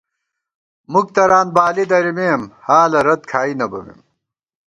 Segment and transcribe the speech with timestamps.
[0.91, 4.01] مُک تران بالی درِمېم، حالہ رت کھائی نہ بَمېم